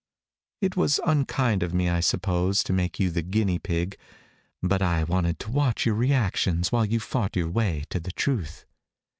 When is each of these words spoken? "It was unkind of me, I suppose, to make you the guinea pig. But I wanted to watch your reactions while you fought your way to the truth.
"It 0.61 0.75
was 0.75 0.99
unkind 1.05 1.61
of 1.61 1.75
me, 1.75 1.87
I 1.87 1.99
suppose, 1.99 2.63
to 2.63 2.73
make 2.73 2.99
you 2.99 3.11
the 3.11 3.21
guinea 3.21 3.59
pig. 3.59 3.97
But 4.63 4.81
I 4.81 5.03
wanted 5.03 5.37
to 5.41 5.51
watch 5.51 5.85
your 5.85 5.93
reactions 5.93 6.71
while 6.71 6.85
you 6.85 6.99
fought 6.99 7.35
your 7.35 7.49
way 7.51 7.83
to 7.91 7.99
the 7.99 8.11
truth. 8.11 8.65